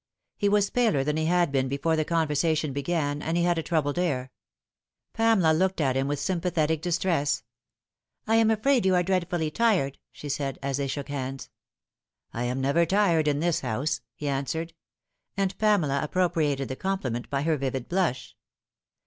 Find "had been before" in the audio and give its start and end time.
1.27-1.95